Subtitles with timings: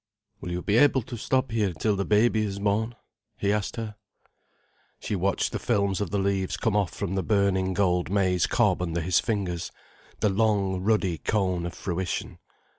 [0.39, 2.95] "Will you be able to stop here till the baby is born?"
[3.37, 3.97] he asked her.
[4.99, 8.81] She watched the films of the leaves come off from the burning gold maize cob
[8.81, 9.69] under his fingers,
[10.19, 12.39] the long, ruddy cone of fruition.